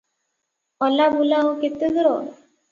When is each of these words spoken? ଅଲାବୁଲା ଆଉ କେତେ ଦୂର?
ଅଲାବୁଲା 0.87 1.37
ଆଉ 1.43 1.55
କେତେ 1.63 1.93
ଦୂର? 2.01 2.19